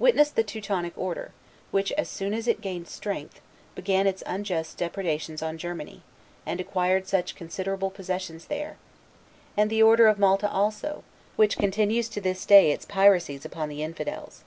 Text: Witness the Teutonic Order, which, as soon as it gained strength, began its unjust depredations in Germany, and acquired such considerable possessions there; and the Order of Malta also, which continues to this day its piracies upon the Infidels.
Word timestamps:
Witness 0.00 0.30
the 0.30 0.42
Teutonic 0.42 0.98
Order, 0.98 1.30
which, 1.70 1.92
as 1.92 2.08
soon 2.08 2.34
as 2.34 2.48
it 2.48 2.60
gained 2.60 2.88
strength, 2.88 3.40
began 3.76 4.04
its 4.08 4.24
unjust 4.26 4.78
depredations 4.78 5.42
in 5.42 5.58
Germany, 5.58 6.02
and 6.44 6.60
acquired 6.60 7.06
such 7.06 7.36
considerable 7.36 7.88
possessions 7.88 8.46
there; 8.46 8.78
and 9.56 9.70
the 9.70 9.80
Order 9.80 10.08
of 10.08 10.18
Malta 10.18 10.50
also, 10.50 11.04
which 11.36 11.56
continues 11.56 12.08
to 12.08 12.20
this 12.20 12.44
day 12.44 12.72
its 12.72 12.84
piracies 12.84 13.44
upon 13.44 13.68
the 13.68 13.80
Infidels. 13.84 14.42